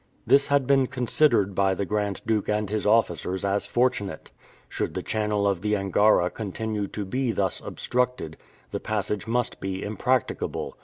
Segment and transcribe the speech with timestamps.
[0.25, 4.31] This had been considered by the Grand Duke and his officers as fortunate.
[4.67, 8.35] Should the channel of the Angara continue to be thus obstructed,
[8.71, 10.75] the passage must be impracticable.